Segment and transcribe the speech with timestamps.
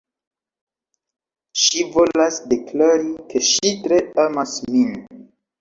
[1.63, 4.99] Ŝi volas deklari, ke ŝi tre amas min